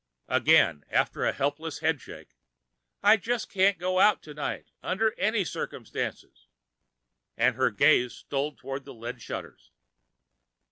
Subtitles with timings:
[0.29, 2.35] Again the helpless headshake.
[3.03, 6.47] "I just can't go out tonight, under any circumstances."
[7.37, 9.69] And her gaze stole toward the lead shutters.